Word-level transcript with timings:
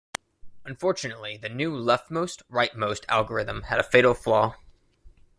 Unfortunately 0.65 1.37
the 1.37 1.47
new 1.47 1.71
leftmost-rightmost 1.77 3.05
algorithm 3.07 3.61
had 3.65 3.77
a 3.77 3.83
fatal 3.83 4.15
flaw. 4.15 4.55